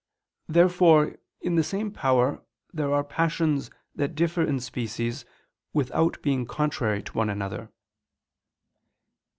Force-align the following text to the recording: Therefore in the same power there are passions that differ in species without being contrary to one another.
Therefore 0.49 1.17
in 1.41 1.53
the 1.57 1.63
same 1.63 1.91
power 1.91 2.43
there 2.73 2.91
are 2.91 3.03
passions 3.03 3.69
that 3.93 4.15
differ 4.15 4.41
in 4.43 4.59
species 4.59 5.25
without 5.73 6.19
being 6.23 6.47
contrary 6.47 7.03
to 7.03 7.13
one 7.13 7.29
another. 7.29 7.69